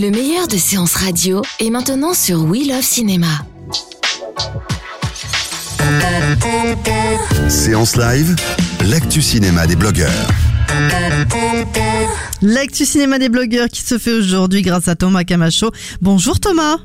[0.00, 3.26] Le meilleur de séances radio est maintenant sur We Love Cinéma.
[7.50, 8.34] Séance live,
[8.86, 10.26] l'actu cinéma des blogueurs.
[12.40, 15.70] L'actu cinéma des blogueurs qui se fait aujourd'hui grâce à Thomas Camacho.
[16.00, 16.78] Bonjour Thomas.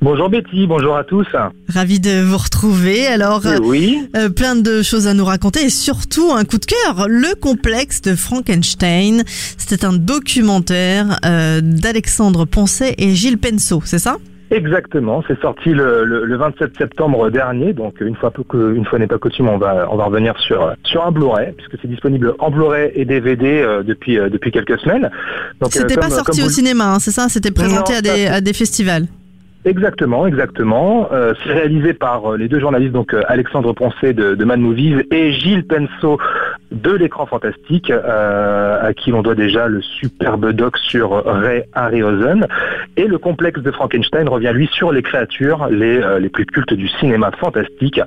[0.00, 1.26] Bonjour Betty, bonjour à tous.
[1.68, 3.06] Ravi de vous retrouver.
[3.06, 6.66] Alors, Eh oui, euh, plein de choses à nous raconter et surtout un coup de
[6.66, 9.22] cœur, le complexe de Frankenstein.
[9.26, 14.16] C'était un documentaire euh, d'Alexandre Poncet et Gilles Penceau, c'est ça?
[14.52, 15.24] Exactement.
[15.26, 19.08] C'est sorti le, le- le 27 septembre dernier, donc une fois que, une fois n'est
[19.08, 22.50] pas coutume, on va on va revenir sur sur un Blu-ray puisque c'est disponible en
[22.52, 25.10] Blu-ray et DVD euh, depuis euh, depuis quelques semaines.
[25.62, 27.28] Euh, C'était pas sorti au cinéma, hein, c'est ça?
[27.28, 29.06] C'était présenté Non, à, des, à des festivals?
[29.66, 31.08] Exactement, exactement.
[31.10, 34.60] Euh, c'est réalisé par euh, les deux journalistes, donc euh, Alexandre Poncet de, de Mad
[34.60, 36.20] Movies et Gilles Penceau
[36.70, 42.46] de l'écran fantastique, à qui l'on doit déjà le superbe doc sur Ray Harryhausen.
[42.96, 46.88] Et le complexe de Frankenstein revient lui sur les créatures les, les plus cultes du
[46.88, 48.00] cinéma fantastique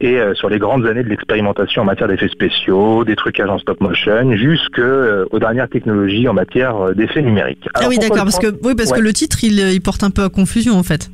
[0.00, 3.58] et euh, sur les grandes années de l'expérimentation en matière d'effets spéciaux, des trucages en
[3.58, 7.68] stop motion, jusque euh, aux dernières technologies en matière euh, d'effets numériques.
[7.74, 8.98] ah oui, d'accord, parce que, Fran- oui, parce Ouais.
[8.98, 11.08] que le titre, il, il porte un peu à confusion en fait.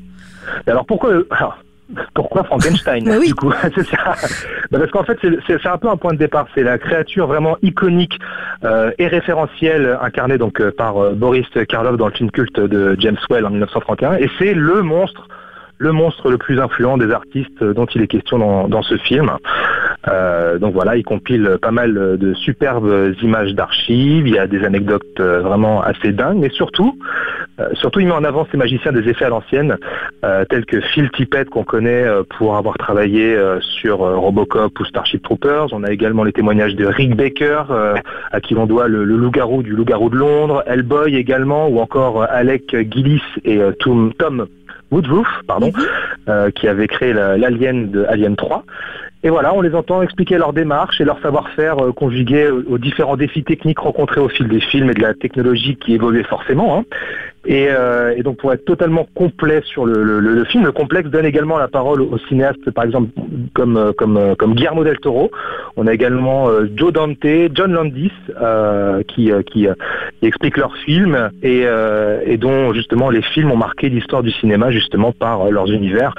[0.66, 1.58] Alors pourquoi alors,
[2.14, 3.28] pourquoi Frankenstein Bah oui.
[3.28, 3.52] du coup?
[3.74, 4.14] C'est ça.
[4.70, 6.46] Bah, parce qu'en fait c'est- un peu un point de départ.
[6.54, 8.18] C'est la créature vraiment iconique
[8.64, 12.96] euh, et référentielle incarnée donc euh, par euh, Boris Karloff dans le film culte de
[12.98, 15.28] James Whale en 1931 et c'est le monstre
[15.82, 18.38] le monstre le plus influent des artistes dont il est question
[18.68, 19.30] dans, ce film.
[20.08, 24.64] Euh, donc voilà, il compile pas mal de superbes images d'archives, il y a des
[24.64, 26.98] anecdotes euh, vraiment assez dingues, mais surtout,
[27.60, 29.76] euh, surtout il met en avant ces magiciens des effets à l'ancienne,
[30.48, 32.06] tels que Phil Tippett qu'on connaît
[32.38, 35.68] pour avoir travaillé sur Robocop ou Starship Troopers.
[35.72, 37.62] On a également les témoignages de Rick Baker,
[38.30, 42.76] à qui l'on doit le, loup-garou du loup-garou de Londres, Hellboy également, ou encore Alec
[42.92, 44.12] Gillis et Tom
[44.92, 45.72] Woodruff, pardon,
[46.28, 48.64] euh, qui avait créé la- l'Alien de Alien 3.
[49.24, 52.78] Et voilà, on les entend expliquer leur démarche et leur savoir-faire euh, conjugué aux, aux
[52.78, 56.76] différents défis techniques rencontrés au fil des films et de la technologie qui évoluait forcément.
[56.78, 56.84] hein.
[57.44, 61.58] Et, euh, et donc pour être totalement complet sur le, film, le complexe donne également
[61.58, 63.10] la parole aux cinéastes, par exemple
[63.52, 65.30] comme euh, comme euh, comme Guillermo del Toro.
[65.76, 68.12] On a également Joe Dante, John Landis
[69.08, 69.66] qui qui,
[70.22, 71.64] expliquent leurs films et,
[72.26, 76.14] et dont justement les films ont marqué l'histoire du cinéma justement par leurs univers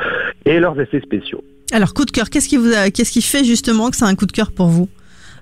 [0.46, 1.44] et leurs effets spéciaux.
[1.72, 4.26] Alors, coup de cœur, qu'est-ce qui, vous qu'est-ce qui fait justement que c'est un coup
[4.26, 4.90] de cœur pour vous?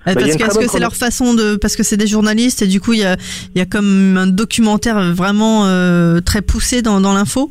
[0.04, 2.92] Bah, parce que c'est leur façon de parce que c'est des journalistes et du coup
[2.92, 3.16] il y a
[3.54, 7.50] il y a comme un documentaire vraiment euh, très poussé dans, dans l'info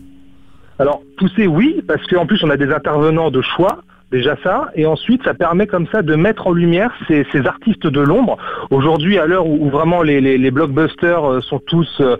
[0.79, 3.83] Alors pousser oui, parce qu'en plus on a des intervenants de choix.
[4.11, 7.87] Déjà ça, et ensuite ça permet comme ça de mettre en lumière ces, ces artistes
[7.87, 8.37] de l'ombre.
[8.69, 12.17] Aujourd'hui, à l'heure où, où vraiment les, les, les blockbusters euh, sont tous, euh,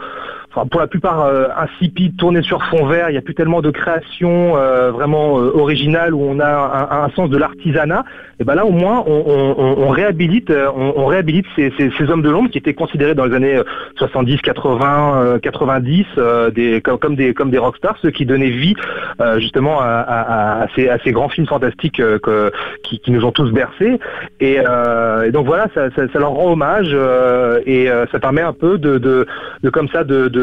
[0.69, 3.72] pour la plupart euh, insipides, tournés sur fond vert, il n'y a plus tellement de
[3.72, 8.03] création euh, vraiment euh, originale où on a un, sens de l'artisanat.
[8.39, 10.50] Et ben là au moins on, on- réhabilite,
[11.56, 13.63] ces, hommes de l'ombre qui étaient considérés dans les années euh,
[13.97, 18.75] 70, 80, euh, 90 euh, des, comme, des rockstars, ceux qui donnaient vie
[19.38, 22.51] justement à, ces, grands films fantastiques que-
[22.83, 24.00] qui, nous ont tous bercés.
[24.39, 24.57] Et,
[25.31, 26.95] donc voilà, ça, leur rend hommage
[27.66, 29.25] et ça permet un peu de,
[29.72, 30.41] comme ça de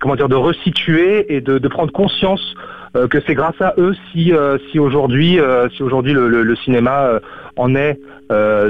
[0.00, 2.54] comment dire de resituer et de, de prendre conscience
[2.96, 6.42] euh, que c'est grâce à eux si euh, si aujourd'hui euh, si aujourd'hui le, le-
[6.42, 7.20] le cinéma
[7.56, 7.98] en est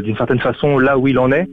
[0.04, 1.46] d'une certaine façon là où il en est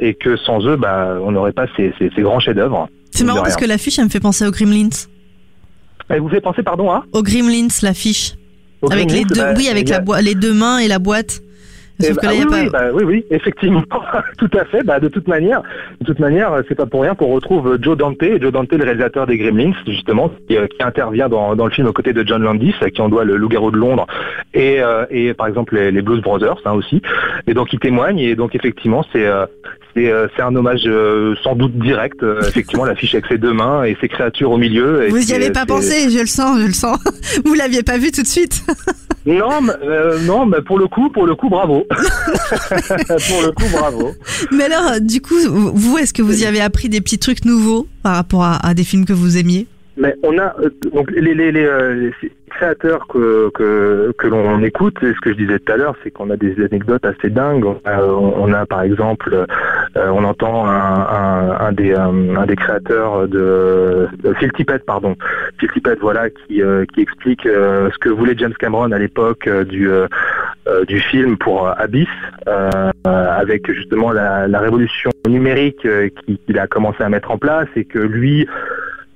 [0.00, 2.88] et que sans eux bah on n'aurait pas ces, ces, ces grands chefs-d'œuvre.
[3.10, 4.90] C'est marrant parce que l'affiche elle me fait penser aux Gremlins.
[6.08, 8.34] Elle vous fait penser pardon hein Aux Gremlins l'affiche
[8.82, 11.40] Au avec les deux bah, oui avec a- la les deux mains et la boîte.
[12.00, 13.82] Sauf que là il y a oui, pas oui, bah, oui, oui, effectivement,
[14.38, 14.82] tout à fait.
[14.82, 15.62] Bah, de toute manière,
[16.00, 19.26] de toute manière, c'est pas pour rien qu'on retrouve Joe Dante, Joe Dante, le réalisateur
[19.26, 22.42] des Gremlins, justement, qui, euh, qui intervient dans, dans le film aux côtés de John
[22.42, 24.06] Landis, à qui on doit le Loup-garou de Londres,
[24.54, 27.02] et, euh, et par exemple les, les Blues Brothers hein, aussi.
[27.46, 29.46] Et donc il témoigne, et donc effectivement, c'est euh, euh,
[29.96, 33.96] c'est un hommage euh, sans doute direct, euh, effectivement, l'affiche avec ses deux mains et
[34.00, 35.04] ses créatures au milieu.
[35.04, 36.98] Et Vous n'y avez pas pensé, je le sens, je le sens.
[37.44, 38.62] Vous l'aviez pas vu tout de suite.
[39.26, 41.84] Non, mais, euh, non, mais pour le coup, pour le coup, bravo.
[41.90, 44.12] pour le coup, bravo.
[44.52, 47.88] Mais alors, du coup, vous, est-ce que vous y avez appris des petits trucs nouveaux
[48.04, 49.66] par rapport à, à des films que vous aimiez?
[49.96, 54.62] Mais on a euh, donc les, les, les, euh, les créateurs que, que, que l'on
[54.62, 57.30] écoute, et ce que je disais tout à l'heure, c'est qu'on a des anecdotes assez
[57.30, 57.64] dingues.
[57.64, 59.46] On a, on a, par exemple,
[59.96, 61.94] euh, on entend un, un, des,
[62.56, 65.16] créateurs de, de Phil Tippett, pardon,
[65.58, 69.64] Phil Tippett, voilà, qui, euh, explique euh, ce que voulait James Cameron à l'époque euh,
[69.64, 70.06] du euh,
[70.68, 72.08] euh, film pour euh, Abyss,
[72.48, 72.70] euh,
[73.06, 77.68] euh, avec justement la, révolution numérique euh, qui- qu'il a commencé à mettre en place
[77.76, 78.46] et que lui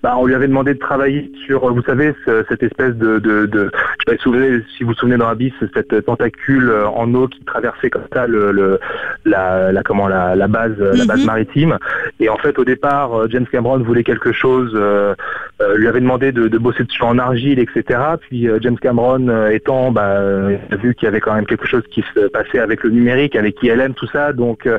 [0.02, 3.47] bah, on lui avait demandé de travailler sur, vous savez, ce- cette espèce de, de,
[3.47, 6.70] de je sais pas si vous souvenez, si vous vous souvenez dans Abyss, cette tentacule
[6.70, 8.81] euh, en eau qui traversait comme ça le, le
[9.25, 11.26] la, la comment la, la base la base Mhm.
[11.26, 11.79] maritime.
[12.19, 15.14] Et en fait, au départ, euh, James Cameron voulait quelque chose, euh,
[15.61, 18.00] euh, lui avait demandé de, de bosser dessus en argile, etc.
[18.20, 21.35] Puis euh, James Cameron euh, étant, bah, euh, il a vu qu'il y avait quand
[21.35, 24.32] même quelque chose qui se passait avec le numérique, avec ILM, tout ça.
[24.32, 24.79] Donc euh,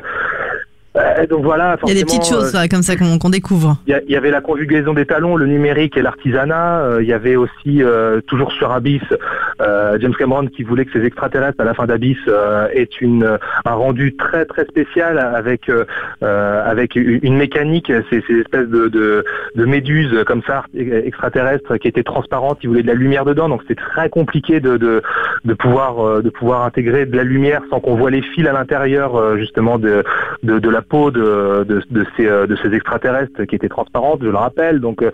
[1.30, 1.76] donc voilà.
[1.86, 3.78] Il y a des petites choses euh, comme ça qu'on découvre.
[3.86, 6.80] il y, avait la conjugaison des talons, le numérique et l'artisanat.
[6.80, 9.02] Euh, il y avait aussi, euh, toujours sur Abyss,
[9.60, 13.38] euh, James Cameron qui voulait que ces extraterrestres à la fin d'Abyss euh, aient une,
[13.64, 15.84] un rendu très très spécial avec euh,
[16.22, 19.24] euh, avec une mécanique, ces, ces espèces de, de,
[19.54, 22.58] de méduses comme ça extraterrestres qui étaient transparentes.
[22.62, 25.02] Il voulait de la lumière dedans, donc c'était très compliqué de, de,
[25.44, 28.52] de pouvoir euh, de pouvoir intégrer de la lumière sans qu'on voit les fils à
[28.52, 30.04] l'intérieur euh, justement de,
[30.42, 34.20] de, de la peau de, de, de ces, euh, de ces extraterrestres qui étaient transparentes,
[34.22, 34.80] je le rappelle.
[34.80, 35.10] Donc euh,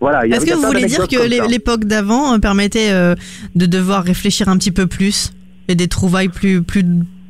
[0.00, 0.26] voilà.
[0.26, 3.14] Est-ce que vous voulez dire que l'époque d'avant euh, permettait euh,
[3.54, 5.32] de devoir réfléchir un petit peu plus
[5.68, 6.84] et des trouvailles plus, plus,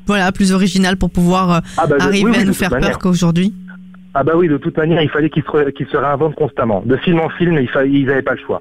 [0.07, 2.91] voilà, plus originales pour pouvoir Ah bah, arriver oui, oui, à nous faire manière.
[2.91, 3.53] peur qu'aujourd'hui?
[4.15, 6.83] Ah bah oui, de toute manière, il fallait qu'ils se, qu'ils se réinventent constamment.
[6.85, 8.61] De film en film, il fa- ils n'avaient pas le choix.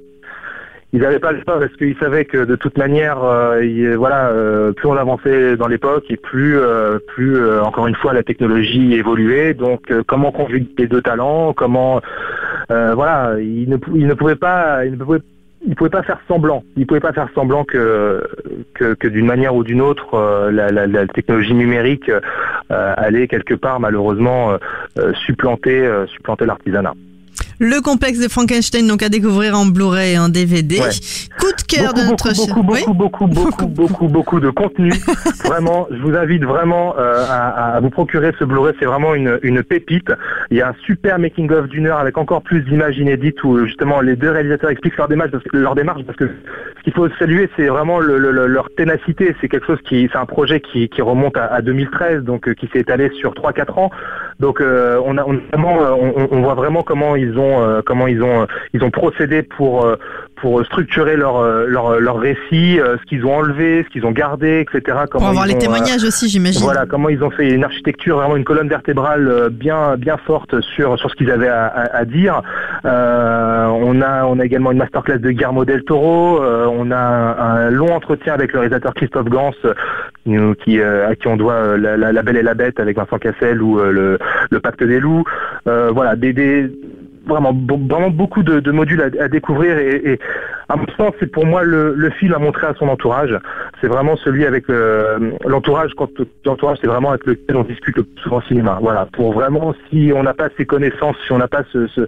[0.93, 4.27] Ils n'avaient pas le choix parce qu'ils savaient que de toute manière, euh, il- voilà,
[4.27, 8.93] euh, plus on avançait dans l'époque et plus, euh, plus encore une fois, la technologie
[8.95, 9.53] évoluait.
[9.53, 12.01] Donc, comment conjuguer les deux talents Comment,
[12.69, 16.63] voilà, ils ne, pou- ils ne pouvaient pas, ils ne pouvaient pas faire semblant.
[16.75, 18.27] Il pouvait pas faire semblant que
[19.07, 22.11] d'une manière ou d'une autre, la, la- technologie numérique
[22.69, 24.57] allait quelque part malheureusement
[25.25, 26.93] supplanter supplanter l'artisanat.
[27.63, 30.79] Le complexe de Frankenstein, donc à découvrir en Blu-ray et en DVD.
[30.79, 30.89] Ouais.
[31.39, 34.91] Coup de cœur de notre beaucoup, beaucoup, Oui beaucoup, beaucoup, beaucoup, beaucoup de contenu.
[35.45, 38.73] vraiment, je vous invite vraiment euh, à, à vous procurer ce Blu-ray.
[38.79, 40.11] C'est vraiment une, une pépite.
[40.49, 43.63] Il y a un super making of d'une heure avec encore plus d'images inédites où
[43.67, 46.25] justement les deux réalisateurs expliquent leur démarche parce que, leur démarche parce que
[46.79, 49.35] ce qu'il faut saluer, c'est vraiment le- le- le- leur ténacité.
[49.39, 52.55] C'est quelque chose qui, c'est un projet qui, qui remonte à, à 2013, donc euh,
[52.55, 53.91] qui s'est étalé sur 3-4 ans.
[54.39, 57.81] Donc euh, on a, on, a vraiment, on, on voit vraiment comment ils ont, euh,
[57.85, 59.95] comment ils ont, euh, ils ont procédé pour euh,
[60.35, 64.97] pour structurer leur leur, leur récit, ce qu'ils ont enlevé, ce qu'ils ont gardé, etc.
[65.01, 66.63] Pour Comment avoir ils les ont, témoignages aussi, j'imagine.
[66.63, 70.97] voilà comment ils ont fait une architecture, vraiment une colonne vertébrale bien bien forte sur
[70.97, 72.41] sur ce qu'ils avaient à, à- à dire.
[72.85, 76.41] Euh, on a on a également une masterclass de Guillermo del Toro.
[76.41, 81.15] euh, on a un, un long entretien avec le réalisateur Christophe Gans, euh, qui à
[81.15, 84.17] qui on doit la, la, La Belle et la Bête avec Vincent Cassel ou le
[84.49, 85.23] le Pacte des loups.
[85.65, 86.71] Voilà des, des
[87.25, 90.19] vraiment vraiment beaucoup de, modules à, découvrir et,
[90.69, 93.37] à mon sens c'est pour moi le, film à montrer à son entourage
[93.81, 96.07] c'est vraiment celui avec le- l'entourage quand
[96.45, 99.73] l'entourage c'est vraiment avec lequel on discute le plus souvent au cinéma voilà pour vraiment
[99.89, 102.01] si on n'a pas ces connaissances si on n'a pas ce, ce,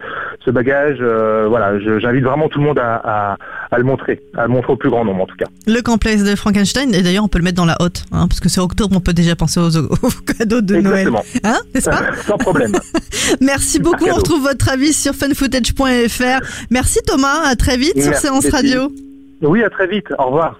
[0.46, 3.38] ce bagage euh, voilà j'invite vraiment tout le monde à, à,
[3.72, 6.24] à le montrer à le montrer au plus grand nombre en tout cas Le complexe
[6.24, 8.62] de Frankenstein, et d'ailleurs on peut le mettre dans la hotte, hein, parce que c'est
[8.62, 11.08] octobre, on peut déjà penser aux, aux cadeaux de Noël.
[11.08, 12.72] exactement Hein, n'est-ce pas sans problème
[13.42, 16.40] Merci beaucoup, on retrouve votre avis sur funfootage.fr.
[16.70, 18.48] Merci Thomas, à très vite sur Séance.
[18.50, 18.92] Radio.
[19.42, 20.60] oui à très vite au revoir